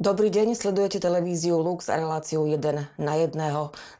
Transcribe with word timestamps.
Dobrý 0.00 0.32
deň, 0.32 0.56
sledujete 0.56 0.96
televíziu 0.96 1.60
Lux 1.60 1.92
a 1.92 2.00
reláciu 2.00 2.48
1 2.48 2.96
na 2.96 3.14
1. 3.20 3.36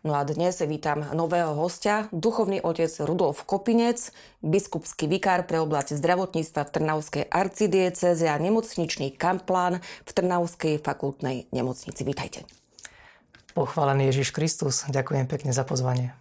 No 0.01 0.16
a 0.16 0.25
dnes 0.25 0.57
vítam 0.65 1.05
nového 1.12 1.53
hostia, 1.53 2.09
duchovný 2.09 2.65
otec 2.65 2.89
Rudolf 3.05 3.45
Kopinec, 3.45 4.09
biskupský 4.41 5.05
vikár 5.05 5.45
pre 5.45 5.61
oblasť 5.61 6.01
zdravotníctva 6.01 6.65
v 6.65 6.73
Trnavskej 6.73 7.25
arcidieceze 7.29 8.33
a 8.33 8.41
nemocničný 8.41 9.12
kamplán 9.12 9.84
v 10.09 10.11
Trnavskej 10.16 10.80
fakultnej 10.80 11.52
nemocnici. 11.52 12.01
Vítajte. 12.01 12.60
Pochválený 13.51 14.15
Ježiš 14.15 14.31
Kristus. 14.31 14.87
Ďakujem 14.87 15.27
pekne 15.27 15.51
za 15.51 15.67
pozvanie. 15.67 16.15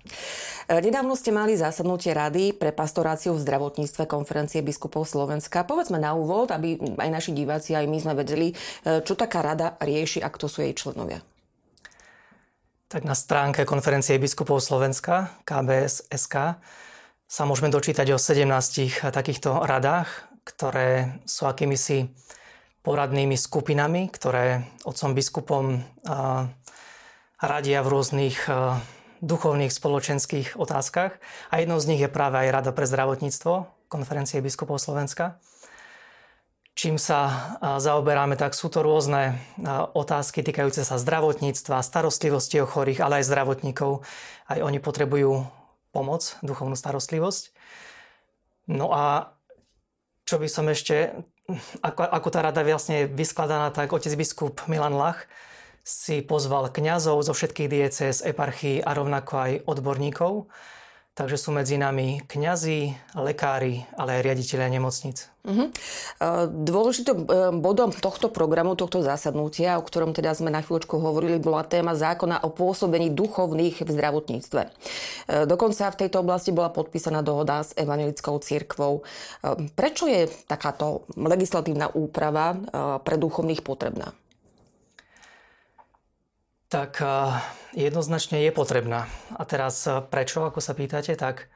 E, 0.65 0.81
nedávno 0.81 1.13
ste 1.13 1.29
mali 1.29 1.53
zasadnutie 1.53 2.09
rady 2.13 2.57
pre 2.57 2.73
pastoráciu 2.73 3.37
v 3.37 3.43
zdravotníctve 3.45 4.09
konferencie 4.09 4.65
biskupov 4.65 5.05
Slovenska. 5.05 5.61
Povedzme 5.61 6.01
na 6.01 6.17
úvod, 6.17 6.49
aby 6.49 6.81
aj 6.97 7.09
naši 7.09 7.31
diváci, 7.37 7.77
aj 7.77 7.85
my 7.85 7.97
sme 8.01 8.13
vedeli, 8.17 8.53
e, 8.53 9.01
čo 9.05 9.13
taká 9.13 9.45
rada 9.45 9.77
rieši 9.77 10.25
a 10.25 10.29
kto 10.33 10.49
sú 10.49 10.65
jej 10.65 10.73
členovia. 10.73 11.21
Tak 12.89 13.05
na 13.05 13.13
stránke 13.13 13.69
konferencie 13.69 14.17
biskupov 14.17 14.65
Slovenska, 14.65 15.37
KBS.sk, 15.45 16.57
sa 17.29 17.43
môžeme 17.45 17.69
dočítať 17.69 18.09
o 18.09 18.17
17 18.17 19.13
takýchto 19.13 19.61
radách, 19.61 20.09
ktoré 20.41 21.21
sú 21.29 21.45
akýmisi 21.45 22.09
poradnými 22.81 23.37
skupinami, 23.37 24.09
ktoré 24.09 24.65
otcom 24.81 25.13
biskupom 25.13 25.85
radia 27.39 27.79
v 27.83 27.91
rôznych 27.91 28.37
e, 28.47 28.79
duchovných 29.23 29.71
spoločenských 29.71 30.59
otázkach. 30.59 31.19
A 31.51 31.63
jednou 31.63 31.79
z 31.79 31.95
nich 31.95 32.01
je 32.03 32.11
práve 32.11 32.39
aj 32.39 32.51
Rada 32.51 32.71
pre 32.75 32.87
zdravotníctvo 32.87 33.67
konferencie 33.89 34.43
biskupov 34.43 34.77
Slovenska. 34.77 35.39
Čím 36.75 36.99
sa 36.99 37.19
e, 37.27 37.31
zaoberáme, 37.79 38.35
tak 38.35 38.55
sú 38.55 38.67
to 38.67 38.83
rôzne 38.83 39.35
e, 39.59 39.67
otázky 39.95 40.43
týkajúce 40.43 40.83
sa 40.83 40.99
zdravotníctva, 40.99 41.83
starostlivosti 41.83 42.59
o 42.59 42.67
chorých, 42.67 43.03
ale 43.03 43.23
aj 43.23 43.27
zdravotníkov. 43.31 44.03
Aj 44.47 44.59
oni 44.59 44.79
potrebujú 44.83 45.47
pomoc, 45.95 46.35
duchovnú 46.43 46.75
starostlivosť. 46.75 47.55
No 48.69 48.93
a 48.93 49.33
čo 50.29 50.37
by 50.37 50.45
som 50.45 50.69
ešte, 50.69 51.17
ako, 51.81 52.05
ako 52.05 52.27
tá 52.29 52.39
rada 52.45 52.61
vlastne 52.61 53.01
je 53.01 53.09
vyskladaná, 53.09 53.73
tak 53.73 53.89
otec 53.89 54.13
biskup 54.13 54.61
Milan 54.69 54.93
Lach 54.93 55.25
si 55.89 56.21
pozval 56.21 56.69
kňazov 56.69 57.25
zo 57.25 57.33
všetkých 57.33 57.65
diecéz, 57.65 58.21
eparchií 58.21 58.77
a 58.77 58.93
rovnako 58.93 59.33
aj 59.33 59.51
odborníkov. 59.65 60.45
Takže 61.17 61.35
sú 61.35 61.51
medzi 61.51 61.75
nami 61.75 62.23
kňazi, 62.31 62.95
lekári, 63.17 63.83
ale 63.99 64.21
aj 64.21 64.23
riaditeľia 64.23 64.71
nemocnic. 64.71 65.27
Uh-huh. 65.43 65.67
Dôležitým 66.47 67.17
e, 67.19 67.25
bodom 67.59 67.91
tohto 67.91 68.31
programu, 68.31 68.79
tohto 68.79 69.03
zasadnutia, 69.03 69.75
o 69.75 69.83
ktorom 69.83 70.15
teda 70.15 70.31
sme 70.31 70.47
na 70.47 70.63
chvíľočku 70.63 70.95
hovorili, 70.95 71.35
bola 71.35 71.67
téma 71.67 71.91
zákona 71.91 72.47
o 72.47 72.55
pôsobení 72.55 73.11
duchovných 73.11 73.83
v 73.83 73.89
zdravotníctve. 73.89 74.61
E, 74.63 74.69
dokonca 75.43 75.91
v 75.91 75.99
tejto 76.07 76.23
oblasti 76.23 76.55
bola 76.55 76.71
podpísaná 76.71 77.19
dohoda 77.19 77.67
s 77.67 77.75
evangelickou 77.75 78.39
církvou. 78.39 79.03
Prečo 79.75 80.07
je 80.07 80.31
takáto 80.47 81.03
legislatívna 81.19 81.91
úprava 81.91 82.55
pre 83.03 83.19
duchovných 83.19 83.59
potrebná? 83.59 84.15
Tak 86.69 87.01
jednoznačne 87.73 88.45
je 88.45 88.53
potrebná. 88.53 89.09
A 89.33 89.41
teraz 89.41 89.89
prečo, 90.13 90.45
ako 90.45 90.61
sa 90.61 90.77
pýtate, 90.77 91.17
tak 91.17 91.49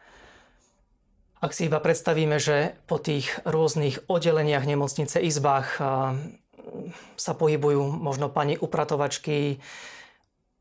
ak 1.37 1.53
si 1.53 1.69
iba 1.69 1.77
predstavíme, 1.77 2.41
že 2.41 2.73
po 2.89 2.97
tých 2.97 3.29
rôznych 3.45 4.09
oddeleniach 4.09 4.65
nemocnice, 4.65 5.21
izbách 5.21 5.77
sa 7.13 7.33
pohybujú 7.37 7.93
možno 7.93 8.33
pani 8.33 8.57
upratovačky, 8.57 9.61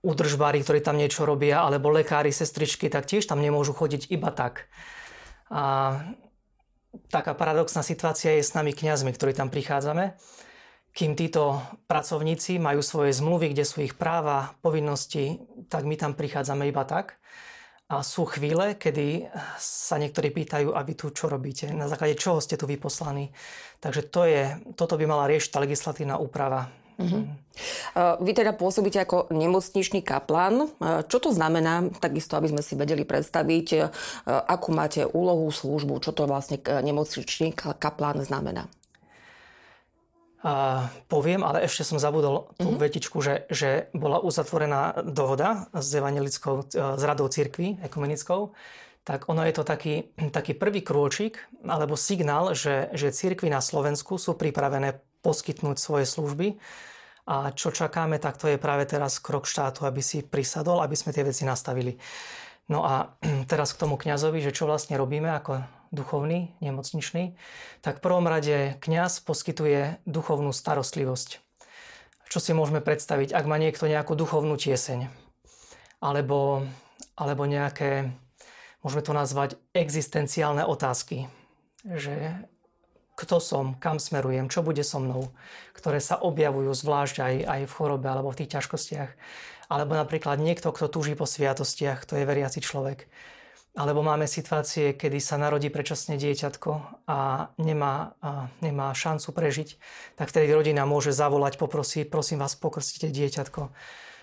údržbári, 0.04 0.60
ktorí 0.60 0.84
tam 0.84 1.00
niečo 1.00 1.24
robia, 1.24 1.64
alebo 1.64 1.88
lekári, 1.88 2.34
sestričky, 2.34 2.92
tak 2.92 3.08
tiež 3.08 3.24
tam 3.24 3.41
nemôžu 3.41 3.72
chodiť 3.72 4.12
iba 4.12 4.34
tak. 4.34 4.68
A 5.48 5.96
taká 7.08 7.32
paradoxná 7.32 7.80
situácia 7.80 8.36
je 8.36 8.44
s 8.44 8.52
nami 8.52 8.76
kňazmi, 8.76 9.16
ktorí 9.16 9.32
tam 9.32 9.48
prichádzame 9.48 10.18
kým 10.92 11.16
títo 11.16 11.58
pracovníci 11.88 12.60
majú 12.60 12.84
svoje 12.84 13.16
zmluvy, 13.16 13.56
kde 13.56 13.64
sú 13.64 13.80
ich 13.80 13.97
práva, 13.97 14.53
povinnosti, 14.60 15.41
tak 15.72 15.88
my 15.88 15.97
tam 15.97 16.12
prichádzame 16.12 16.69
iba 16.69 16.84
tak. 16.84 17.16
A 17.92 18.00
sú 18.00 18.25
chvíle, 18.25 18.72
kedy 18.76 19.28
sa 19.60 20.00
niektorí 20.00 20.32
pýtajú, 20.32 20.72
a 20.72 20.80
vy 20.80 20.97
tu 20.97 21.12
čo 21.12 21.28
robíte? 21.28 21.69
Na 21.72 21.92
základe 21.92 22.16
čoho 22.16 22.41
ste 22.41 22.56
tu 22.56 22.64
vyposlaní? 22.64 23.32
Takže 23.84 24.08
to 24.08 24.25
je, 24.25 24.56
toto 24.76 24.97
by 24.97 25.04
mala 25.04 25.28
riešiť 25.28 25.53
tá 25.53 25.60
legislatívna 25.60 26.16
úprava. 26.16 26.72
Uh-huh. 26.97 27.24
Vy 28.20 28.32
teda 28.36 28.53
pôsobíte 28.56 29.00
ako 29.00 29.32
nemocničný 29.32 30.00
kaplán. 30.04 30.72
Čo 31.09 31.19
to 31.20 31.30
znamená, 31.32 31.88
takisto 32.00 32.36
aby 32.36 32.53
sme 32.53 32.64
si 32.64 32.76
vedeli 32.76 33.04
predstaviť, 33.04 33.92
akú 34.28 34.72
máte 34.72 35.04
úlohu, 35.09 35.48
službu, 35.53 36.00
čo 36.00 36.16
to 36.16 36.24
vlastne 36.28 36.60
nemocničný 36.64 37.53
kaplán 37.56 38.24
znamená? 38.24 38.69
A 40.42 40.91
poviem, 41.06 41.47
ale 41.47 41.62
ešte 41.62 41.86
som 41.86 42.03
zabudol 42.03 42.50
tú 42.58 42.75
mm-hmm. 42.75 42.82
vetičku, 42.82 43.22
že, 43.22 43.47
že 43.47 43.86
bola 43.94 44.19
uzatvorená 44.19 45.06
dohoda 45.06 45.70
s 45.70 45.94
evangelickou, 45.94 46.66
e, 46.66 46.98
s 46.98 47.03
radou 47.06 47.30
cirkvi 47.30 47.78
ekumenickou, 47.78 48.50
tak 49.06 49.30
ono 49.30 49.47
je 49.47 49.54
to 49.54 49.62
taký, 49.62 50.14
taký 50.34 50.58
prvý 50.58 50.82
krôčik 50.82 51.38
alebo 51.62 51.94
signál, 51.94 52.58
že, 52.58 52.91
že 52.91 53.14
cirkvy 53.14 53.54
na 53.54 53.62
Slovensku 53.62 54.19
sú 54.19 54.34
pripravené 54.34 54.98
poskytnúť 55.22 55.78
svoje 55.78 56.06
služby. 56.10 56.59
A 57.22 57.54
čo 57.54 57.70
čakáme, 57.70 58.19
tak 58.19 58.34
to 58.34 58.50
je 58.50 58.59
práve 58.59 58.82
teraz 58.82 59.22
krok 59.22 59.47
štátu, 59.47 59.86
aby 59.86 60.03
si 60.03 60.26
prisadol, 60.26 60.82
aby 60.82 60.98
sme 60.98 61.14
tie 61.14 61.22
veci 61.22 61.47
nastavili. 61.47 61.94
No 62.66 62.82
a 62.82 63.14
teraz 63.50 63.74
k 63.74 63.86
tomu 63.86 63.94
kňazovi, 63.94 64.42
že 64.42 64.54
čo 64.54 64.66
vlastne 64.66 64.98
robíme 64.98 65.30
ako 65.30 65.62
duchovný, 65.92 66.56
nemocničný, 66.64 67.36
tak 67.84 68.00
v 68.00 68.04
prvom 68.04 68.25
rade 68.25 68.80
kňaz 68.80 69.20
poskytuje 69.22 70.00
duchovnú 70.08 70.50
starostlivosť. 70.50 71.38
Čo 72.32 72.38
si 72.41 72.56
môžeme 72.56 72.80
predstaviť, 72.80 73.36
ak 73.36 73.44
má 73.44 73.60
niekto 73.60 73.84
nejakú 73.84 74.16
duchovnú 74.16 74.56
tieseň, 74.56 75.12
alebo, 76.00 76.64
alebo 77.12 77.44
nejaké, 77.44 78.08
môžeme 78.80 79.04
to 79.04 79.12
nazvať, 79.12 79.60
existenciálne 79.76 80.64
otázky, 80.64 81.28
že 81.84 82.32
kto 83.12 83.36
som, 83.38 83.76
kam 83.76 84.00
smerujem, 84.00 84.48
čo 84.48 84.64
bude 84.64 84.80
so 84.80 84.97
mnou, 84.97 85.28
ktoré 85.76 86.00
sa 86.00 86.16
objavujú 86.16 86.72
zvlášť 86.72 87.16
aj, 87.20 87.34
aj 87.44 87.60
v 87.69 87.74
chorobe 87.76 88.09
alebo 88.09 88.32
v 88.32 88.42
tých 88.42 88.56
ťažkostiach. 88.56 89.10
Alebo 89.69 89.92
napríklad 89.92 90.41
niekto, 90.41 90.72
kto 90.72 90.88
túži 90.88 91.12
po 91.12 91.28
sviatostiach, 91.28 92.09
to 92.09 92.16
je 92.16 92.24
veriaci 92.24 92.64
človek 92.64 93.06
alebo 93.72 94.05
máme 94.05 94.28
situácie, 94.28 94.93
kedy 94.93 95.16
sa 95.16 95.41
narodí 95.41 95.72
predčasne 95.72 96.21
dieťatko 96.21 96.71
a 97.09 97.49
nemá, 97.56 98.12
a 98.21 98.53
nemá 98.60 98.93
šancu 98.93 99.33
prežiť, 99.33 99.81
tak 100.21 100.28
vtedy 100.28 100.53
rodina 100.53 100.84
môže 100.84 101.16
zavolať, 101.16 101.56
poprosiť, 101.56 102.12
prosím 102.12 102.44
vás, 102.44 102.53
pokrstite 102.53 103.09
dieťatko. 103.09 103.72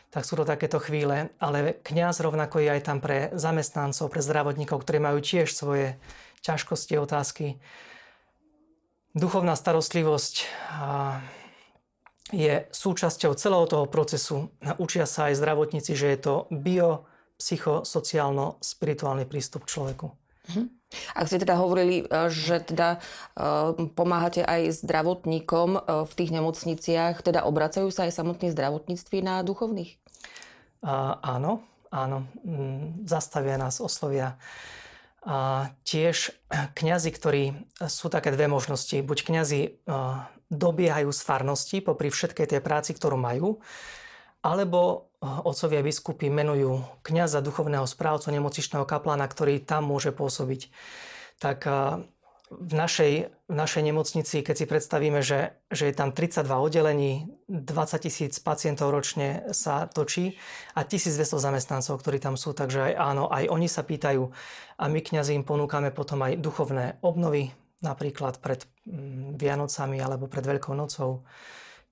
Tak 0.10 0.26
sú 0.26 0.38
to 0.38 0.46
takéto 0.46 0.78
chvíle, 0.78 1.34
ale 1.42 1.82
kňaz 1.82 2.22
rovnako 2.22 2.62
je 2.62 2.70
aj 2.78 2.82
tam 2.86 2.98
pre 3.02 3.34
zamestnancov, 3.34 4.10
pre 4.14 4.22
zdravotníkov, 4.22 4.86
ktorí 4.86 4.98
majú 5.02 5.18
tiež 5.22 5.50
svoje 5.50 5.98
ťažkosti, 6.46 7.02
otázky. 7.02 7.58
Duchovná 9.18 9.58
starostlivosť 9.58 10.46
je 12.30 12.70
súčasťou 12.70 13.34
celého 13.34 13.66
toho 13.66 13.86
procesu. 13.90 14.54
Učia 14.78 15.10
sa 15.10 15.34
aj 15.34 15.42
zdravotníci, 15.42 15.98
že 15.98 16.14
je 16.14 16.20
to 16.22 16.34
bio 16.54 17.09
psychosociálno-spirituálny 17.40 19.24
prístup 19.26 19.64
k 19.66 19.72
človeku. 19.80 20.08
Mhm. 20.52 20.80
Ak 21.14 21.30
ste 21.30 21.38
teda 21.38 21.54
hovorili, 21.62 22.02
e, 22.02 22.06
že 22.34 22.66
teda 22.66 22.98
e, 22.98 23.00
pomáhate 23.94 24.42
aj 24.42 24.82
zdravotníkom 24.82 25.70
e, 25.78 25.82
v 26.10 26.14
tých 26.18 26.34
nemocniciach, 26.34 27.22
teda 27.22 27.46
obracajú 27.46 27.94
sa 27.94 28.10
aj 28.10 28.18
samotní 28.18 28.50
zdravotníctví 28.50 29.22
na 29.22 29.46
duchovných? 29.46 30.02
A, 30.82 31.22
áno, 31.22 31.62
áno. 31.94 32.26
Mm, 32.42 33.06
zastavia 33.06 33.62
nás, 33.62 33.78
oslovia. 33.78 34.42
A 35.22 35.70
tiež 35.86 36.34
kňazi, 36.50 37.12
ktorí 37.14 37.44
sú 37.86 38.08
také 38.10 38.32
dve 38.34 38.48
možnosti. 38.48 39.04
Buď 39.04 39.28
kňazi 39.28 39.84
dobiehajú 40.48 41.12
z 41.12 41.22
farnosti 41.28 41.84
popri 41.84 42.08
všetkej 42.08 42.56
tej 42.56 42.62
práci, 42.64 42.96
ktorú 42.96 43.20
majú, 43.20 43.60
alebo 44.40 45.09
otcovia 45.20 45.84
biskupy 45.84 46.32
menujú 46.32 46.84
kňaza 47.04 47.44
duchovného 47.44 47.84
správcu 47.84 48.32
nemocičného 48.32 48.88
kaplána, 48.88 49.28
ktorý 49.28 49.60
tam 49.60 49.92
môže 49.92 50.16
pôsobiť. 50.16 50.72
Tak 51.44 51.60
v 52.50 52.74
našej, 52.74 53.30
v 53.30 53.54
našej 53.54 53.84
nemocnici, 53.86 54.42
keď 54.42 54.56
si 54.58 54.66
predstavíme, 54.66 55.22
že, 55.22 55.54
že 55.70 55.86
je 55.86 55.94
tam 55.94 56.10
32 56.10 56.50
oddelení, 56.50 57.30
20 57.46 58.02
tisíc 58.02 58.42
pacientov 58.42 58.90
ročne 58.90 59.46
sa 59.54 59.86
točí 59.86 60.42
a 60.74 60.82
1200 60.82 61.38
zamestnancov, 61.38 62.02
ktorí 62.02 62.18
tam 62.18 62.34
sú, 62.34 62.58
takže 62.58 62.90
aj 62.90 62.94
áno, 62.98 63.30
aj 63.30 63.54
oni 63.54 63.70
sa 63.70 63.86
pýtajú 63.86 64.34
a 64.82 64.84
my 64.90 65.00
kňazi 65.00 65.38
im 65.38 65.46
ponúkame 65.46 65.94
potom 65.94 66.26
aj 66.26 66.42
duchovné 66.42 66.98
obnovy, 67.06 67.54
napríklad 67.86 68.42
pred 68.42 68.66
mm, 68.90 69.38
Vianocami 69.38 70.02
alebo 70.02 70.26
pred 70.26 70.42
Veľkou 70.42 70.74
nocou 70.74 71.22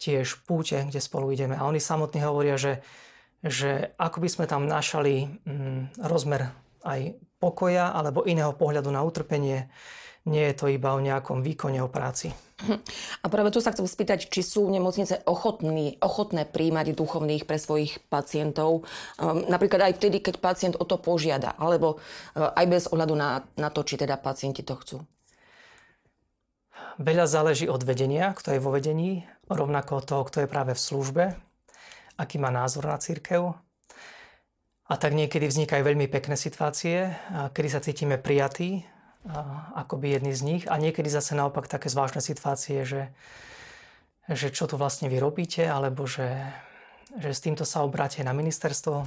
tiež 0.01 0.41
púte, 0.45 0.77
kde 0.89 1.01
spolu 1.01 1.33
ideme. 1.33 1.53
A 1.53 1.69
oni 1.69 1.81
samotní 1.81 2.21
hovoria, 2.25 2.57
že, 2.57 2.81
že 3.47 3.95
ako 3.99 4.17
by 4.23 4.29
sme 4.29 4.45
tam 4.45 4.67
našali 4.67 5.43
mm, 5.43 5.99
rozmer 6.03 6.53
aj 6.87 7.15
pokoja 7.37 7.91
alebo 7.93 8.23
iného 8.23 8.53
pohľadu 8.53 8.89
na 8.91 9.03
utrpenie, 9.03 9.67
nie 10.27 10.43
je 10.51 10.55
to 10.59 10.67
iba 10.67 10.91
o 10.91 10.99
nejakom 10.99 11.39
výkone 11.39 11.79
o 11.79 11.87
práci. 11.87 12.35
A 13.23 13.25
práve 13.29 13.53
tu 13.53 13.61
sa 13.61 13.71
chcem 13.71 13.85
spýtať, 13.85 14.27
či 14.27 14.41
sú 14.41 14.65
nemocnice 14.67 15.23
ochotní, 15.29 16.01
ochotné 16.01 16.43
príjmať 16.43 16.97
duchovných 16.97 17.45
pre 17.45 17.61
svojich 17.61 18.01
pacientov, 18.09 18.83
um, 19.21 19.45
napríklad 19.45 19.87
aj 19.87 20.01
vtedy, 20.01 20.19
keď 20.19 20.35
pacient 20.41 20.75
o 20.75 20.83
to 20.83 20.97
požiada, 20.97 21.53
alebo 21.55 22.01
uh, 22.01 22.51
aj 22.57 22.65
bez 22.65 22.83
ohľadu 22.89 23.13
na, 23.13 23.45
na 23.55 23.69
to, 23.69 23.85
či 23.85 23.95
teda 24.01 24.17
pacienti 24.17 24.65
to 24.65 24.73
chcú. 24.73 24.97
Veľa 26.97 27.29
záleží 27.29 27.69
od 27.69 27.85
vedenia, 27.85 28.33
kto 28.33 28.57
je 28.57 28.63
vo 28.63 28.73
vedení, 28.73 29.21
rovnako 29.45 30.01
od 30.01 30.05
toho, 30.09 30.23
kto 30.25 30.37
je 30.43 30.49
práve 30.49 30.73
v 30.73 30.81
službe, 30.81 31.23
aký 32.17 32.41
má 32.41 32.49
názor 32.49 32.89
na 32.89 32.97
církev. 32.97 33.53
A 34.87 34.93
tak 34.95 35.13
niekedy 35.13 35.45
vznikajú 35.45 35.83
veľmi 35.83 36.07
pekné 36.07 36.39
situácie, 36.39 37.11
kedy 37.51 37.69
sa 37.69 37.83
cítime 37.83 38.15
prijatí, 38.15 38.87
akoby 39.75 40.15
jedný 40.15 40.31
z 40.31 40.41
nich. 40.47 40.63
A 40.71 40.79
niekedy 40.79 41.11
zase 41.11 41.35
naopak 41.35 41.67
také 41.67 41.91
zvláštne 41.91 42.23
situácie, 42.23 42.87
že, 42.87 43.11
že 44.31 44.47
čo 44.49 44.65
tu 44.65 44.79
vlastne 44.79 45.11
vy 45.11 45.19
robíte, 45.19 45.67
alebo 45.67 46.07
že, 46.07 46.39
že 47.19 47.35
s 47.35 47.43
týmto 47.43 47.67
sa 47.67 47.83
obráte 47.83 48.23
na 48.23 48.31
ministerstvo, 48.31 49.03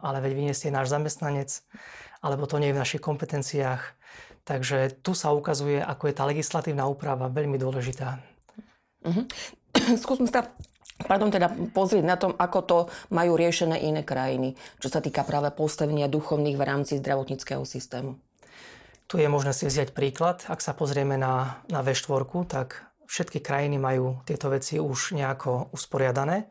ale 0.00 0.18
veď 0.24 0.32
vy 0.32 0.42
nie 0.48 0.56
ste 0.56 0.72
náš 0.72 0.88
zamestnanec, 0.88 1.60
alebo 2.24 2.48
to 2.48 2.56
nie 2.56 2.72
je 2.72 2.76
v 2.76 2.82
našich 2.82 3.02
kompetenciách. 3.04 3.82
Takže 4.42 4.98
tu 5.04 5.14
sa 5.14 5.30
ukazuje, 5.30 5.78
ako 5.78 6.08
je 6.10 6.14
tá 6.16 6.24
legislatívna 6.26 6.88
úprava 6.88 7.30
veľmi 7.30 7.60
dôležitá. 7.60 8.18
Uh-huh. 9.06 9.28
Skúsme 10.02 10.26
sa 10.26 10.50
pardon, 11.04 11.30
teda 11.30 11.52
pozrieť 11.74 12.04
na 12.04 12.16
tom, 12.16 12.32
ako 12.34 12.58
to 12.62 12.78
majú 13.14 13.36
riešené 13.36 13.78
iné 13.82 14.02
krajiny, 14.02 14.58
čo 14.82 14.88
sa 14.88 15.04
týka 15.04 15.22
práve 15.22 15.50
postavenia 15.52 16.10
duchovných 16.10 16.56
v 16.58 16.66
rámci 16.66 16.98
zdravotníckého 16.98 17.62
systému. 17.62 18.18
Tu 19.06 19.20
je 19.20 19.28
možné 19.28 19.52
si 19.52 19.68
vziať 19.68 19.92
príklad. 19.92 20.46
Ak 20.48 20.64
sa 20.64 20.72
pozrieme 20.72 21.20
na, 21.20 21.60
na 21.68 21.84
V4, 21.84 22.24
tak 22.48 22.80
všetky 23.04 23.44
krajiny 23.44 23.76
majú 23.76 24.24
tieto 24.24 24.48
veci 24.48 24.80
už 24.80 25.12
nejako 25.12 25.74
usporiadané. 25.76 26.48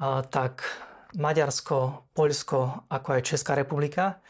A, 0.00 0.24
tak 0.24 0.64
Maďarsko, 1.18 2.08
Poľsko, 2.16 2.88
ako 2.88 3.08
aj 3.16 3.22
Česká 3.24 3.52
republika 3.52 4.20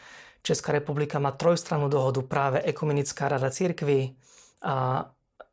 Česká 0.42 0.72
republika 0.72 1.19
má 1.19 1.34
trojstrannú 1.34 1.90
dohodu 1.90 2.22
práve 2.25 2.62
Ekumenická 2.64 3.28
rada 3.28 3.50
církvy, 3.50 4.16
a 4.64 5.06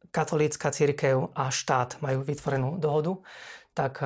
katolícka 0.10 0.72
církev 0.72 1.30
a 1.36 1.52
štát 1.52 2.00
majú 2.02 2.24
vytvorenú 2.24 2.80
dohodu, 2.80 3.20
tak 3.76 4.00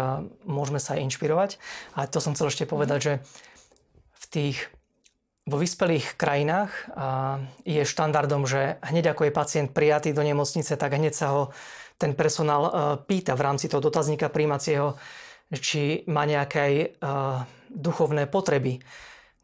môžeme 0.49 0.81
sa 0.81 0.97
aj 0.97 1.05
inšpirovať. 1.07 1.61
A 1.93 2.09
to 2.09 2.17
som 2.17 2.33
chcel 2.33 2.49
ešte 2.49 2.65
povedať, 2.65 2.99
že 2.99 3.13
v 4.17 4.25
tých 4.33 4.57
vo 5.49 5.57
vyspelých 5.57 6.13
krajinách 6.13 6.93
je 7.65 7.81
štandardom, 7.81 8.45
že 8.45 8.77
hneď 8.85 9.13
ako 9.13 9.29
je 9.29 9.33
pacient 9.33 9.69
prijatý 9.73 10.13
do 10.13 10.21
nemocnice, 10.21 10.77
tak 10.77 10.93
hneď 10.93 11.13
sa 11.13 11.27
ho 11.33 11.43
ten 11.97 12.13
personál 12.13 12.69
pýta 13.09 13.33
v 13.33 13.45
rámci 13.45 13.65
toho 13.65 13.81
dotazníka 13.81 14.29
príjmacieho, 14.29 14.97
či 15.49 16.05
má 16.05 16.29
nejaké 16.29 16.93
duchovné 17.69 18.29
potreby. 18.29 18.81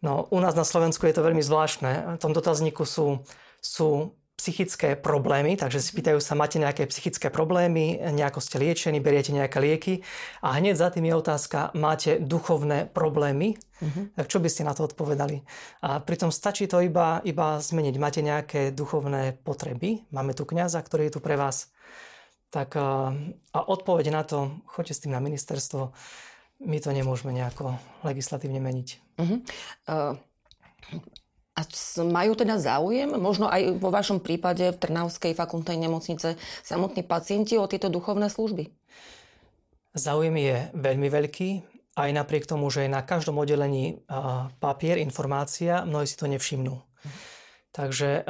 No, 0.06 0.30
u 0.30 0.38
nás 0.38 0.54
na 0.54 0.62
Slovensku 0.62 1.10
je 1.10 1.18
to 1.18 1.25
veľmi 1.25 1.42
zvláštne. 1.42 2.18
V 2.18 2.22
tom 2.22 2.38
dotazníku 2.38 2.86
sú, 2.86 3.25
sú 3.57 4.13
psychické 4.45 4.94
problémy, 4.94 5.57
takže 5.57 5.81
si 5.81 5.89
pýtajú 5.97 6.21
sa, 6.21 6.38
máte 6.38 6.62
nejaké 6.62 6.86
psychické 6.86 7.33
problémy, 7.33 7.97
nejako 8.13 8.38
ste 8.38 8.62
liečení, 8.62 9.01
beriete 9.01 9.33
nejaké 9.33 9.57
lieky 9.57 9.94
a 10.45 10.53
hneď 10.62 10.77
za 10.77 10.94
tým 10.94 11.09
je 11.09 11.18
otázka, 11.18 11.74
máte 11.74 12.21
duchovné 12.21 12.86
problémy, 12.94 13.57
uh-huh. 13.57 14.13
tak 14.13 14.30
čo 14.30 14.38
by 14.38 14.45
ste 14.45 14.62
na 14.62 14.77
to 14.77 14.86
odpovedali? 14.86 15.42
A 15.81 15.97
pritom 15.97 16.30
stačí 16.30 16.69
to 16.69 16.77
iba, 16.77 17.25
iba 17.25 17.57
zmeniť. 17.57 17.95
Máte 17.97 18.21
nejaké 18.21 18.69
duchovné 18.69 19.33
potreby, 19.42 20.06
máme 20.13 20.38
tu 20.38 20.45
kňaza, 20.45 20.77
ktorý 20.77 21.09
je 21.09 21.18
tu 21.18 21.19
pre 21.25 21.41
vás, 21.41 21.74
tak 22.53 22.77
a 22.77 23.59
odpoveď 23.65 24.13
na 24.13 24.21
to, 24.21 24.62
choďte 24.69 24.94
s 24.94 25.01
tým 25.01 25.18
na 25.18 25.25
ministerstvo, 25.25 25.89
my 26.69 26.77
to 26.77 26.94
nemôžeme 26.94 27.33
nejako 27.33 27.81
legislatívne 28.06 28.62
meniť. 28.62 28.88
Uh-huh. 29.18 29.41
Uh, 29.89 30.13
a 31.56 31.62
majú 32.04 32.36
teda 32.36 32.60
záujem, 32.60 33.16
možno 33.16 33.48
aj 33.48 33.80
vo 33.80 33.88
vašom 33.88 34.19
prípade 34.19 34.75
v 34.75 34.78
Trnavskej 34.78 35.31
fakultnej 35.31 35.80
nemocnice, 35.80 36.36
samotní 36.62 37.07
pacienti 37.07 37.56
o 37.56 37.63
tieto 37.66 37.88
duchovné 37.88 38.28
služby? 38.28 38.68
Záujem 39.96 40.36
je 40.36 40.56
veľmi 40.75 41.07
veľký, 41.07 41.50
aj 41.96 42.10
napriek 42.12 42.44
tomu, 42.44 42.68
že 42.68 42.84
je 42.84 42.92
na 42.92 43.00
každom 43.00 43.40
oddelení 43.40 44.04
papier, 44.60 45.00
informácia, 45.00 45.88
mnohí 45.88 46.04
si 46.04 46.19
to 46.19 46.28
nevšimnú. 46.28 46.75
Takže 47.72 48.28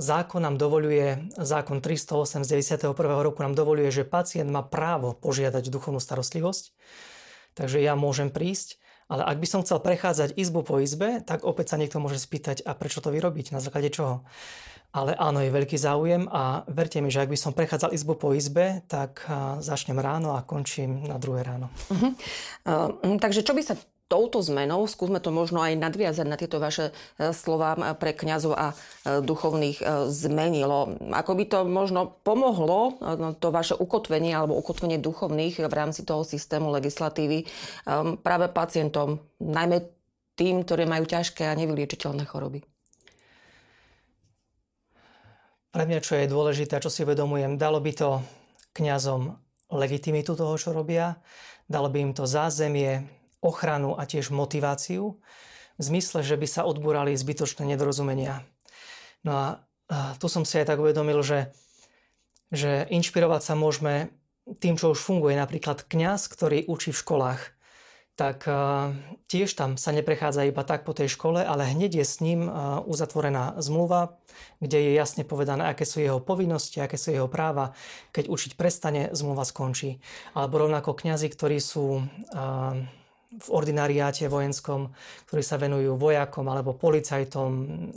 zákon 0.00 0.40
nám 0.40 0.56
dovoluje, 0.56 1.28
zákon 1.36 1.84
308 1.84 2.48
z 2.48 2.80
91. 2.80 2.96
roku 3.20 3.44
nám 3.44 3.52
dovoluje, 3.52 3.92
že 3.92 4.08
pacient 4.08 4.48
má 4.48 4.64
právo 4.64 5.12
požiadať 5.12 5.68
duchovnú 5.68 6.00
starostlivosť 6.00 6.72
takže 7.58 7.82
ja 7.82 7.98
môžem 7.98 8.30
prísť. 8.30 8.78
Ale 9.08 9.24
ak 9.24 9.40
by 9.40 9.46
som 9.48 9.60
chcel 9.64 9.80
prechádzať 9.80 10.36
izbu 10.36 10.60
po 10.62 10.78
izbe, 10.84 11.24
tak 11.24 11.44
opäť 11.44 11.72
sa 11.72 11.80
niekto 11.80 11.96
môže 11.96 12.20
spýtať, 12.20 12.62
a 12.68 12.76
prečo 12.76 13.00
to 13.00 13.08
vyrobiť, 13.08 13.56
na 13.56 13.60
základe 13.64 13.88
čoho. 13.88 14.20
Ale 14.88 15.12
áno, 15.16 15.44
je 15.44 15.52
veľký 15.52 15.76
záujem 15.76 16.32
a 16.32 16.64
verte 16.64 17.04
mi, 17.04 17.12
že 17.12 17.20
ak 17.20 17.28
by 17.28 17.36
som 17.36 17.52
prechádzal 17.52 17.92
izbu 17.92 18.16
po 18.16 18.32
izbe, 18.32 18.80
tak 18.88 19.20
začnem 19.60 20.00
ráno 20.00 20.32
a 20.32 20.44
končím 20.44 21.04
na 21.04 21.20
druhé 21.20 21.44
ráno. 21.44 21.68
Uh-huh. 21.92 22.16
Uh, 22.64 23.20
takže 23.20 23.44
čo 23.44 23.52
by 23.52 23.60
sa 23.64 23.76
touto 24.08 24.40
zmenou, 24.40 24.88
skúsme 24.88 25.20
to 25.20 25.28
možno 25.28 25.60
aj 25.60 25.76
nadviazať 25.76 26.26
na 26.26 26.40
tieto 26.40 26.56
vaše 26.56 26.90
e, 27.20 27.30
slova 27.36 27.76
pre 28.00 28.16
kňazov 28.16 28.52
a 28.56 28.72
e, 28.72 28.74
duchovných 29.20 29.78
e, 29.78 29.84
zmenilo. 30.08 30.96
Ako 31.12 31.36
by 31.36 31.44
to 31.44 31.58
možno 31.68 32.16
pomohlo, 32.24 32.96
no, 32.98 33.36
to 33.36 33.52
vaše 33.52 33.76
ukotvenie 33.76 34.32
alebo 34.32 34.56
ukotvenie 34.56 34.96
duchovných 34.96 35.60
v 35.60 35.74
rámci 35.76 36.08
toho 36.08 36.24
systému 36.24 36.72
legislatívy 36.72 37.44
práve 38.24 38.48
pacientom, 38.48 39.20
najmä 39.38 39.84
tým, 40.40 40.64
ktorí 40.64 40.88
majú 40.88 41.04
ťažké 41.04 41.44
a 41.44 41.58
nevyliečiteľné 41.58 42.24
choroby? 42.24 42.64
Pre 45.68 45.84
mňa, 45.84 46.00
čo 46.00 46.16
je 46.16 46.32
dôležité, 46.32 46.80
čo 46.80 46.88
si 46.88 47.04
uvedomujem, 47.04 47.60
dalo 47.60 47.76
by 47.84 47.92
to 47.92 48.24
kňazom 48.72 49.36
legitimitu 49.68 50.32
toho, 50.32 50.56
čo 50.56 50.72
robia, 50.72 51.20
dalo 51.68 51.92
by 51.92 52.08
im 52.08 52.12
to 52.16 52.24
zázemie, 52.24 53.17
ochranu 53.40 53.94
a 53.94 54.04
tiež 54.04 54.34
motiváciu 54.34 55.18
v 55.78 55.82
zmysle, 55.82 56.26
že 56.26 56.34
by 56.34 56.46
sa 56.50 56.66
odbúrali 56.66 57.14
zbytočné 57.14 57.62
nedorozumenia. 57.68 58.42
No 59.22 59.32
a, 59.34 59.46
tu 60.20 60.26
som 60.28 60.44
si 60.44 60.60
aj 60.60 60.68
tak 60.68 60.82
uvedomil, 60.82 61.24
že, 61.24 61.48
že 62.52 62.84
inšpirovať 62.92 63.40
sa 63.40 63.54
môžeme 63.56 64.12
tým, 64.60 64.76
čo 64.76 64.92
už 64.92 65.00
funguje. 65.00 65.32
Napríklad 65.36 65.84
kňaz, 65.88 66.28
ktorý 66.28 66.68
učí 66.68 66.92
v 66.92 67.00
školách, 67.00 67.40
tak 68.18 68.50
tiež 69.30 69.54
tam 69.54 69.78
sa 69.78 69.94
neprechádza 69.94 70.42
iba 70.42 70.66
tak 70.66 70.82
po 70.82 70.90
tej 70.90 71.06
škole, 71.06 71.38
ale 71.38 71.70
hneď 71.70 72.02
je 72.02 72.06
s 72.08 72.18
ním 72.18 72.50
uzatvorená 72.82 73.54
zmluva, 73.62 74.18
kde 74.58 74.90
je 74.90 74.92
jasne 74.98 75.22
povedané, 75.22 75.70
aké 75.70 75.86
sú 75.86 76.02
jeho 76.02 76.18
povinnosti, 76.18 76.82
aké 76.82 76.98
sú 76.98 77.14
jeho 77.14 77.30
práva. 77.30 77.78
Keď 78.10 78.26
učiť 78.26 78.52
prestane, 78.58 79.14
zmluva 79.14 79.46
skončí. 79.46 80.02
Alebo 80.34 80.66
rovnako 80.66 80.98
kňazi, 80.98 81.30
ktorí 81.30 81.62
sú 81.62 82.02
v 83.28 83.48
ordinariáte 83.52 84.24
vojenskom, 84.24 84.96
ktorí 85.28 85.44
sa 85.44 85.60
venujú 85.60 86.00
vojakom 86.00 86.48
alebo 86.48 86.72
policajtom, 86.72 87.50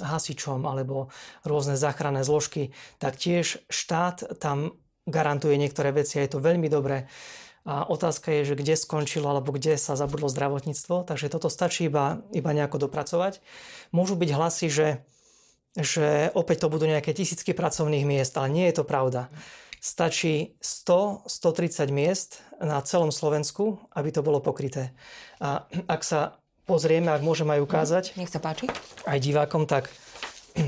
hasičom 0.04 0.68
alebo 0.68 1.08
rôzne 1.48 1.80
záchranné 1.80 2.28
zložky, 2.28 2.76
tak 3.00 3.16
tiež 3.16 3.64
štát 3.72 4.36
tam 4.44 4.76
garantuje 5.08 5.56
niektoré 5.56 5.96
veci 5.96 6.20
a 6.20 6.28
je 6.28 6.36
to 6.36 6.44
veľmi 6.44 6.68
dobré. 6.68 7.08
A 7.62 7.86
otázka 7.88 8.34
je, 8.42 8.52
že 8.52 8.60
kde 8.60 8.74
skončilo 8.76 9.30
alebo 9.32 9.54
kde 9.54 9.78
sa 9.78 9.96
zabudlo 9.96 10.28
zdravotníctvo, 10.28 11.06
takže 11.08 11.32
toto 11.32 11.48
stačí 11.48 11.88
iba, 11.88 12.26
iba 12.34 12.52
nejako 12.52 12.90
dopracovať. 12.90 13.40
Môžu 13.94 14.18
byť 14.18 14.30
hlasy, 14.34 14.68
že, 14.68 14.90
že 15.78 16.34
opäť 16.34 16.66
to 16.66 16.74
budú 16.74 16.90
nejaké 16.90 17.14
tisícky 17.14 17.54
pracovných 17.54 18.04
miest, 18.04 18.34
ale 18.36 18.50
nie 18.52 18.66
je 18.68 18.82
to 18.82 18.84
pravda 18.84 19.32
stačí 19.82 20.54
100-130 20.62 21.90
miest 21.90 22.46
na 22.62 22.78
celom 22.86 23.10
Slovensku, 23.10 23.82
aby 23.98 24.14
to 24.14 24.22
bolo 24.22 24.38
pokryté. 24.38 24.94
A 25.42 25.66
ak 25.90 26.06
sa 26.06 26.38
pozrieme, 26.70 27.10
ak 27.10 27.26
môžem 27.26 27.50
aj 27.50 27.66
ukázať. 27.66 28.04
Nech 28.16 28.30
sa 28.30 28.38
páči. 28.38 28.70
Aj 29.10 29.18
divákom, 29.18 29.66
tak 29.66 29.90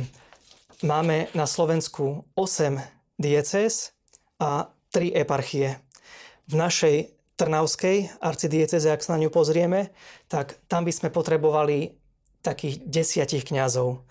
máme 0.82 1.30
na 1.38 1.46
Slovensku 1.46 2.26
8 2.34 2.82
diecéz 3.22 3.94
a 4.42 4.74
3 4.90 5.14
eparchie. 5.14 5.78
V 6.50 6.58
našej 6.58 7.14
Trnavskej 7.34 8.22
arcidieceze, 8.22 8.94
ak 8.94 9.02
sa 9.02 9.18
na 9.18 9.26
ňu 9.26 9.30
pozrieme, 9.34 9.90
tak 10.30 10.58
tam 10.70 10.86
by 10.86 10.94
sme 10.94 11.10
potrebovali 11.10 11.98
takých 12.46 12.84
desiatich 12.86 13.48
kňazov. 13.48 14.06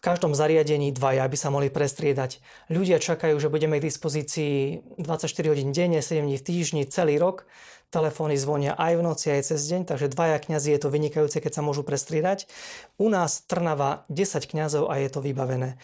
V 0.00 0.08
každom 0.08 0.32
zariadení 0.32 0.96
dvaja 0.96 1.28
by 1.28 1.36
sa 1.36 1.52
mohli 1.52 1.68
prestriedať. 1.68 2.40
Ľudia 2.72 2.96
čakajú, 3.04 3.36
že 3.36 3.52
budeme 3.52 3.76
k 3.76 3.84
dispozícii 3.84 4.80
24 4.96 5.28
hodín 5.52 5.76
denne, 5.76 6.00
7 6.00 6.24
dní 6.24 6.40
v 6.40 6.46
týždni, 6.48 6.82
celý 6.88 7.20
rok. 7.20 7.44
Telefóny 7.92 8.40
zvonia 8.40 8.72
aj 8.80 8.96
v 8.96 9.04
noci, 9.04 9.28
aj 9.28 9.52
cez 9.52 9.60
deň, 9.68 9.84
takže 9.84 10.08
dvaja 10.08 10.40
kňazi 10.40 10.72
je 10.72 10.80
to 10.80 10.88
vynikajúce, 10.88 11.36
keď 11.44 11.52
sa 11.52 11.60
môžu 11.60 11.84
prestriedať. 11.84 12.48
U 12.96 13.12
nás 13.12 13.44
Trnava 13.44 14.08
10 14.08 14.40
kňazov 14.48 14.88
a 14.88 14.96
je 14.96 15.12
to 15.12 15.20
vybavené. 15.20 15.76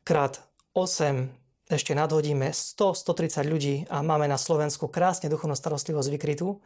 Krát 0.00 0.40
8 0.72 1.28
ešte 1.68 1.92
nadhodíme 1.92 2.56
100-130 2.56 3.52
ľudí 3.52 3.74
a 3.92 4.00
máme 4.00 4.24
na 4.32 4.40
Slovensku 4.40 4.88
krásne 4.88 5.28
duchovnú 5.28 5.52
starostlivosť 5.52 6.08
vykrytú. 6.08 6.64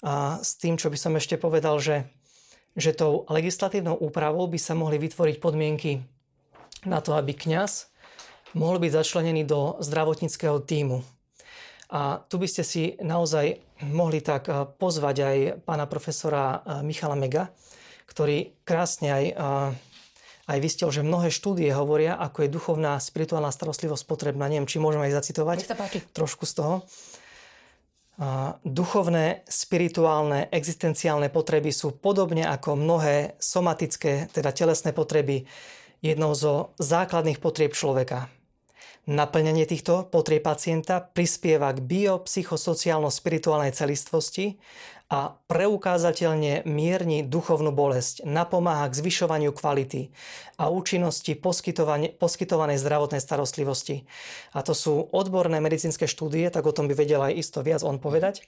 A 0.00 0.40
s 0.40 0.56
tým, 0.56 0.80
čo 0.80 0.88
by 0.88 0.96
som 0.96 1.12
ešte 1.12 1.36
povedal, 1.36 1.76
že, 1.76 2.08
že 2.72 2.96
tou 2.96 3.28
legislatívnou 3.28 4.00
úpravou 4.00 4.48
by 4.48 4.56
sa 4.56 4.72
mohli 4.72 4.96
vytvoriť 4.96 5.36
podmienky 5.36 6.08
na 6.86 6.98
to, 7.00 7.14
aby 7.14 7.34
kňaz 7.34 7.92
mohol 8.54 8.82
byť 8.82 8.92
začlenený 8.92 9.48
do 9.48 9.80
zdravotníckého 9.80 10.60
týmu. 10.62 11.00
A 11.92 12.24
tu 12.24 12.40
by 12.40 12.48
ste 12.48 12.64
si 12.64 12.96
naozaj 13.04 13.60
mohli 13.92 14.24
tak 14.24 14.48
eh, 14.48 14.64
pozvať 14.64 15.16
aj 15.20 15.36
pána 15.68 15.84
profesora 15.84 16.60
eh, 16.60 16.80
Michala 16.80 17.18
Mega, 17.18 17.52
ktorý 18.08 18.64
krásne 18.64 19.08
aj 19.12 19.24
eh, 19.28 19.90
aj 20.42 20.58
vystel, 20.58 20.90
že 20.90 21.06
mnohé 21.06 21.30
štúdie 21.30 21.70
hovoria, 21.70 22.18
ako 22.18 22.44
je 22.44 22.50
duchovná 22.50 22.98
spirituálna 22.98 23.54
starostlivosť 23.54 24.04
potrebná. 24.04 24.50
Neviem, 24.50 24.66
či 24.66 24.82
môžeme 24.82 25.06
aj 25.06 25.22
zacitovať 25.22 25.70
trošku 26.10 26.50
z 26.50 26.52
toho. 26.58 26.74
Duchovné, 28.66 29.46
spirituálne, 29.46 30.50
existenciálne 30.50 31.30
potreby 31.30 31.70
sú 31.70 31.94
podobne 31.94 32.42
ako 32.42 32.74
mnohé 32.74 33.38
somatické, 33.38 34.34
teda 34.34 34.50
telesné 34.50 34.90
potreby, 34.90 35.46
jednou 36.02 36.34
zo 36.34 36.74
základných 36.82 37.38
potrieb 37.38 37.72
človeka. 37.72 38.28
Naplňanie 39.02 39.66
týchto 39.66 40.06
potrieb 40.06 40.46
pacienta 40.46 41.02
prispieva 41.02 41.74
k 41.74 41.82
biopsychosociálno-spirituálnej 41.82 43.74
celistvosti 43.74 44.62
a 45.10 45.34
preukázateľne 45.50 46.62
mierni 46.64 47.26
duchovnú 47.26 47.74
bolesť, 47.74 48.22
napomáha 48.22 48.86
k 48.88 48.98
zvyšovaniu 49.02 49.50
kvality 49.50 50.14
a 50.54 50.70
účinnosti 50.70 51.34
poskytovanej 51.36 52.78
zdravotnej 52.78 53.18
starostlivosti. 53.18 54.06
A 54.54 54.62
to 54.62 54.72
sú 54.72 55.10
odborné 55.10 55.58
medicínske 55.58 56.06
štúdie, 56.06 56.48
tak 56.48 56.64
o 56.64 56.72
tom 56.72 56.86
by 56.86 56.94
vedel 56.94 57.20
aj 57.26 57.34
isto 57.34 57.58
viac 57.60 57.82
on 57.82 57.98
povedať. 57.98 58.46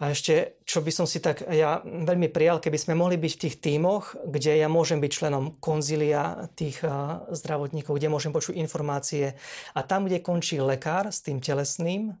A 0.00 0.16
ešte, 0.16 0.56
čo 0.64 0.80
by 0.80 0.88
som 0.88 1.04
si 1.04 1.20
tak 1.20 1.44
ja 1.44 1.84
veľmi 1.84 2.32
prijal, 2.32 2.56
keby 2.56 2.80
sme 2.80 2.96
mohli 2.96 3.20
byť 3.20 3.32
v 3.36 3.42
tých 3.44 3.56
tímoch, 3.60 4.16
kde 4.24 4.56
ja 4.56 4.64
môžem 4.64 4.96
byť 4.96 5.12
členom 5.12 5.60
konzília 5.60 6.48
tých 6.56 6.80
zdravotníkov, 7.28 8.00
kde 8.00 8.08
môžem 8.08 8.32
počuť 8.32 8.56
informácie. 8.56 9.36
A 9.76 9.80
tam, 9.84 10.08
kde 10.08 10.24
končí 10.24 10.56
lekár 10.56 11.12
s 11.12 11.20
tým 11.20 11.44
telesným, 11.44 12.16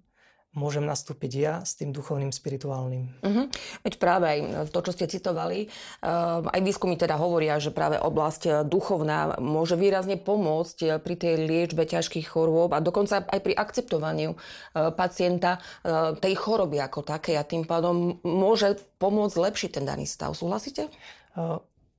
môžem 0.50 0.82
nastúpiť 0.82 1.32
ja 1.38 1.54
s 1.62 1.78
tým 1.78 1.94
duchovným, 1.94 2.34
spirituálnym. 2.34 3.06
Uh-huh. 3.22 3.46
Veď 3.86 3.94
práve 4.02 4.26
aj 4.26 4.38
to, 4.74 4.82
čo 4.82 4.92
ste 4.98 5.06
citovali, 5.06 5.70
uh, 6.02 6.42
aj 6.42 6.60
výskumy 6.66 6.98
teda 6.98 7.14
hovoria, 7.14 7.62
že 7.62 7.70
práve 7.70 8.02
oblasť 8.02 8.42
eh, 8.46 8.52
duchovná 8.66 9.38
môže 9.38 9.78
výrazne 9.78 10.18
pomôcť 10.18 10.78
eh, 10.82 10.88
pri 10.98 11.14
tej 11.14 11.34
liečbe 11.46 11.86
ťažkých 11.86 12.26
chorôb 12.26 12.74
a 12.74 12.82
dokonca 12.82 13.22
aj 13.22 13.40
pri 13.40 13.54
akceptovaniu 13.54 14.34
uh, 14.34 14.90
pacienta 14.90 15.62
uh, 15.62 16.18
tej 16.18 16.34
choroby 16.34 16.82
ako 16.82 17.06
takej 17.06 17.38
a 17.38 17.46
tým 17.46 17.62
pádom 17.62 18.18
môže 18.26 18.74
pomôcť 18.98 19.36
lepšiť 19.38 19.70
ten 19.78 19.84
daný 19.86 20.06
stav. 20.06 20.34
Súhlasíte? 20.34 20.90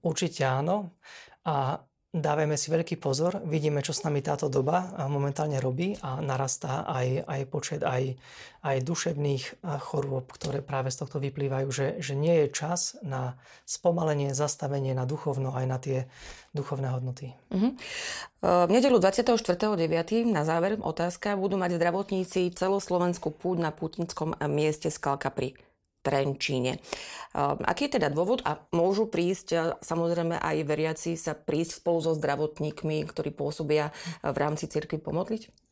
Určite 0.02 0.44
áno. 0.44 0.92
A 1.48 1.82
Dávajme 2.12 2.60
si 2.60 2.68
veľký 2.68 3.00
pozor, 3.00 3.40
vidíme, 3.48 3.80
čo 3.80 3.96
s 3.96 4.04
nami 4.04 4.20
táto 4.20 4.52
doba 4.52 4.84
momentálne 5.08 5.64
robí 5.64 5.96
a 6.04 6.20
narastá 6.20 6.84
aj, 6.84 7.24
aj 7.24 7.42
počet 7.48 7.82
aj, 7.88 8.20
aj 8.68 8.84
duševných 8.84 9.64
chorôb, 9.64 10.28
ktoré 10.28 10.60
práve 10.60 10.92
z 10.92 11.00
tohto 11.00 11.24
vyplývajú, 11.24 11.72
že, 11.72 11.88
že 12.04 12.20
nie 12.20 12.44
je 12.44 12.48
čas 12.52 13.00
na 13.00 13.40
spomalenie, 13.64 14.36
zastavenie 14.36 14.92
na 14.92 15.08
duchovno 15.08 15.56
aj 15.56 15.66
na 15.72 15.78
tie 15.80 16.12
duchovné 16.52 16.92
hodnoty. 16.92 17.32
Uh-huh. 17.48 17.80
V 18.44 18.72
nedelu 18.76 19.00
24.9. 19.00 19.80
na 20.28 20.44
záver 20.44 20.76
otázka 20.84 21.40
budú 21.40 21.56
mať 21.56 21.80
zdravotníci 21.80 22.52
celoslovenskú 22.52 23.32
púť 23.32 23.58
na 23.64 23.72
putnickom 23.72 24.36
mieste 24.52 24.92
Skalka 24.92 25.32
pri 25.32 25.56
Trenčíne. 26.02 26.82
Ehm, 27.38 27.62
aký 27.62 27.88
je 27.88 28.02
teda 28.02 28.10
dôvod 28.10 28.42
a 28.42 28.58
môžu 28.74 29.06
prísť 29.06 29.78
samozrejme 29.86 30.38
aj 30.42 30.58
veriaci 30.66 31.14
sa 31.14 31.38
prísť 31.38 31.82
spolu 31.82 32.02
so 32.02 32.12
zdravotníkmi, 32.18 33.06
ktorí 33.06 33.30
pôsobia 33.32 33.94
v 34.26 34.38
rámci 34.38 34.66
cirkvi 34.66 34.98
pomodliť? 34.98 35.72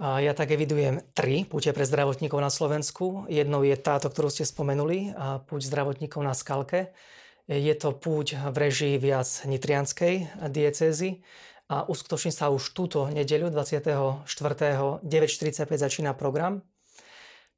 Ja 0.00 0.32
tak 0.32 0.48
evidujem 0.56 1.04
tri 1.12 1.44
púte 1.44 1.76
pre 1.76 1.84
zdravotníkov 1.84 2.40
na 2.40 2.48
Slovensku. 2.48 3.28
Jednou 3.28 3.60
je 3.60 3.76
táto, 3.76 4.08
ktorú 4.08 4.32
ste 4.32 4.48
spomenuli, 4.48 5.12
púť 5.44 5.68
zdravotníkov 5.68 6.24
na 6.24 6.32
Skalke. 6.32 6.96
Je 7.44 7.74
to 7.76 7.92
púť 7.92 8.40
v 8.48 8.56
režii 8.56 8.96
viac 8.96 9.28
nitrianskej 9.44 10.40
diecézy 10.48 11.20
a 11.68 11.84
uskutoční 11.84 12.32
sa 12.32 12.48
už 12.48 12.72
túto 12.72 13.12
nedeľu 13.12 13.52
24. 13.52 14.24
9.45 14.24 15.68
začína 15.68 16.16
program. 16.16 16.64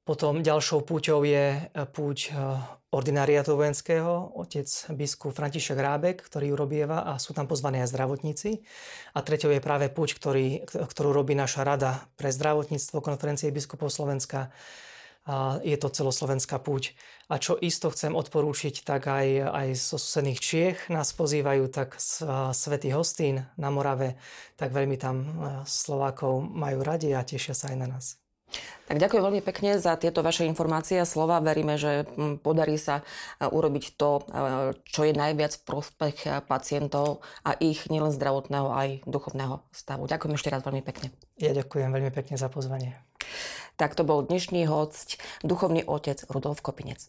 Potom 0.02 0.42
ďalšou 0.42 0.82
púťou 0.82 1.22
je 1.22 1.54
e, 1.54 1.60
púť 1.86 2.18
e, 2.26 2.30
ordinariatu 2.90 3.54
vojenského, 3.54 4.34
otec 4.34 4.66
biskup 4.98 5.30
František 5.30 5.78
Rábek, 5.78 6.26
ktorý 6.26 6.50
ju 6.50 6.56
robieva 6.58 7.06
a 7.06 7.22
sú 7.22 7.30
tam 7.30 7.46
pozvaní 7.46 7.78
aj 7.78 7.94
zdravotníci. 7.94 8.66
A 9.14 9.22
treťou 9.22 9.54
je 9.54 9.62
práve 9.62 9.86
púť, 9.94 10.18
ktorý, 10.18 10.66
ktorú 10.66 11.14
robí 11.14 11.38
naša 11.38 11.62
rada 11.62 12.02
pre 12.18 12.34
zdravotníctvo 12.34 12.98
konferencie 12.98 13.54
biskupov 13.54 13.94
Slovenska. 13.94 14.50
A 15.22 15.62
je 15.62 15.78
to 15.78 15.86
celoslovenská 15.86 16.58
púť. 16.58 16.98
A 17.30 17.38
čo 17.38 17.54
isto 17.54 17.86
chcem 17.94 18.10
odporúčiť, 18.18 18.82
tak 18.82 19.06
aj, 19.06 19.54
aj 19.54 19.68
zo 19.78 20.02
susedných 20.02 20.42
Čiech 20.42 20.78
nás 20.90 21.14
pozývajú, 21.14 21.70
tak 21.70 21.94
Svetý 22.50 22.90
Hostín 22.90 23.46
na 23.54 23.70
Morave, 23.70 24.18
tak 24.58 24.74
veľmi 24.74 24.98
tam 24.98 25.16
e, 25.22 25.26
Slovákov 25.62 26.42
majú 26.42 26.82
radi 26.82 27.14
a 27.14 27.22
tešia 27.22 27.54
sa 27.54 27.70
aj 27.70 27.78
na 27.78 27.86
nás. 27.86 28.21
Tak 28.92 29.00
ďakujem 29.00 29.24
veľmi 29.24 29.42
pekne 29.46 29.80
za 29.80 29.96
tieto 29.96 30.20
vaše 30.20 30.44
informácie 30.44 31.00
a 31.00 31.08
slova. 31.08 31.40
Veríme, 31.40 31.80
že 31.80 32.04
mm, 32.04 32.44
podarí 32.44 32.76
sa 32.76 33.00
e, 33.00 33.48
urobiť 33.48 33.84
to, 33.96 34.20
e, 34.20 34.22
čo 34.84 35.08
je 35.08 35.16
najviac 35.16 35.56
v 35.56 35.64
prospech 35.64 36.16
e, 36.26 36.28
pacientov 36.44 37.24
a 37.40 37.56
ich 37.56 37.88
nielen 37.88 38.12
zdravotného, 38.12 38.68
aj 38.68 38.88
duchovného 39.08 39.64
stavu. 39.72 40.04
Ďakujem 40.04 40.36
ešte 40.36 40.52
raz 40.52 40.60
veľmi 40.60 40.84
pekne. 40.84 41.08
Ja 41.40 41.56
ďakujem 41.56 41.88
veľmi 41.88 42.12
pekne 42.12 42.36
za 42.36 42.52
pozvanie. 42.52 42.98
Tak 43.80 43.96
to 43.96 44.04
bol 44.04 44.20
dnešný 44.20 44.68
host, 44.68 45.16
duchovný 45.40 45.88
otec 45.88 46.20
Rudolf 46.28 46.60
Kopinec. 46.60 47.08